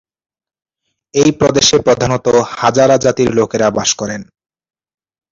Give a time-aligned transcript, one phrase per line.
[1.13, 2.25] এই প্রদেশে প্রধানত
[2.53, 4.21] হাজারা জাতির লোকেরা বাস করেন।